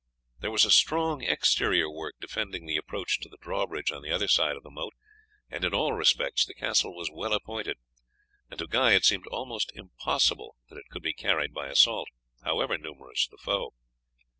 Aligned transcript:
There 0.39 0.49
was 0.49 0.65
a 0.65 0.71
strong 0.71 1.21
exterior 1.21 1.87
work 1.87 2.15
defending 2.19 2.65
the 2.65 2.75
approach 2.75 3.19
to 3.19 3.29
the 3.29 3.37
drawbridge 3.37 3.91
on 3.91 4.01
the 4.01 4.09
other 4.11 4.27
side 4.27 4.55
of 4.55 4.63
the 4.63 4.71
moat, 4.71 4.95
and 5.47 5.63
in 5.63 5.75
all 5.75 5.93
respects 5.93 6.43
the 6.43 6.55
castle 6.55 6.95
was 6.95 7.11
well 7.11 7.33
appointed, 7.33 7.77
and 8.49 8.57
to 8.57 8.65
Guy 8.65 8.93
it 8.93 9.05
seemed 9.05 9.27
almost 9.27 9.71
impossible 9.75 10.55
that 10.71 10.77
it 10.79 10.89
could 10.89 11.03
be 11.03 11.13
carried 11.13 11.53
by 11.53 11.67
assault, 11.67 12.07
however 12.43 12.79
numerous 12.79 13.27
the 13.27 13.37
foe. 13.37 13.75